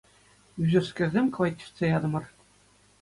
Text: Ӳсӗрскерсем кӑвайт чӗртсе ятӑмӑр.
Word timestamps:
Ӳсӗрскерсем 0.63 1.27
кӑвайт 1.33 1.55
чӗртсе 1.59 1.85
ятӑмӑр. 1.97 2.23